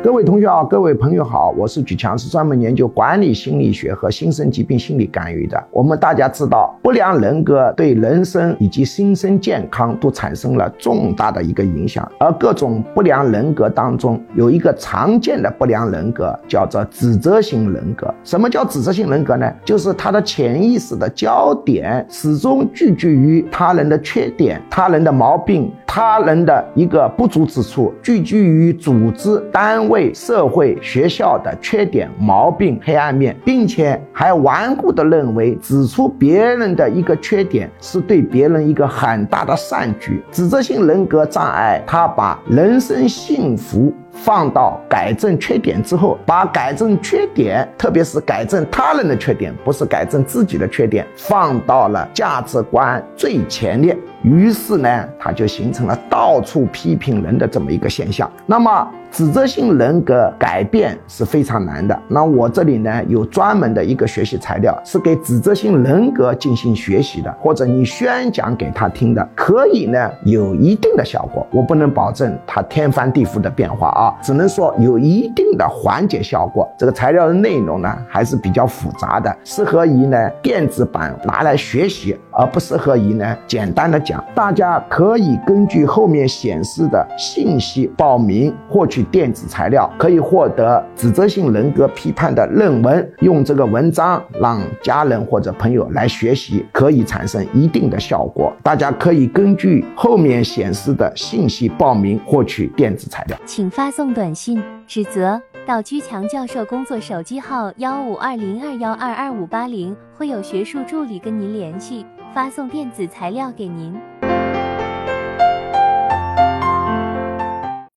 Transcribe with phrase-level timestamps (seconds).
[0.00, 5.62] 各位同学好，各位朋友好，我是举强，是专门研究管理心理学和新生疾病心理干预的。
[5.72, 7.42] 我们大家知道，不良人。
[7.42, 8.24] 格对人。
[8.24, 12.08] 生以及心身健康都产生了重大的一个影响。
[12.18, 13.52] 而各种不良人。
[13.52, 16.12] 格当中，有一个常见的不良人。
[16.12, 17.92] 格叫做指责型人。
[17.94, 18.12] 格。
[18.22, 19.24] 什么叫指责型人。
[19.24, 19.52] 格呢？
[19.64, 23.88] 就是他的潜意识的焦点始终聚集于他人。
[23.88, 25.02] 的缺点、他人。
[25.02, 25.72] 的毛病。
[25.98, 40.22] 他人的一个不足之处，聚集于组织、单位、社会、学校的缺点、毛病、黑暗面，并且还顽固地认为指出别人的一个缺点是对别人一个很大的善举。
[40.30, 43.92] 指责性人格障碍，他把人生幸福。
[44.24, 53.96] 放到改正缺点之后，把改正缺点，特别是改正他人的缺点，不是改正自己的缺点，放到了价值观最前列。
[54.22, 58.28] 于是呢，他就形成了到处批评人的这么一个现象。
[58.46, 61.98] 那么，指责性人格改变是非常难的。
[62.08, 71.46] 那我这里呢有专门的一个学习材料，是给指责性人格进行学习的，或者你宣讲给他听的，可以呢有一定的效果。
[71.52, 76.68] 我不能保证他天翻地覆的变化啊，只能说有一定的缓解效果。
[76.76, 84.24] 这个材料的内容呢还是比较复杂的，适合于呢电子版拿来学习，而不适合于呢简单的讲。
[84.32, 89.04] 大家可以根据后面显示的信息报名获取。
[89.10, 98.52] 电子材料可以获得指责性人格批判的论文，用这个文章让家人或者朋友来学习，可以产生一定的效果。
[98.62, 113.94] 大家可以根据后面显示的信息报名获取电子材料，请发送短信指责到居强教授工作手机号幺五二零二幺二二五八零，会有学术助理跟您联系，发送电子材料给您。